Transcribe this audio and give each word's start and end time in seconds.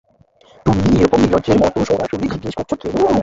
তুমি 0.65 0.91
এরকম 0.95 1.19
নির্লজ্জের 1.21 1.57
মতো 1.61 1.79
সরাসরি 1.89 2.25
জিজ্ঞেস 2.33 2.53
করছ 2.59 2.71
কেন? 2.83 2.95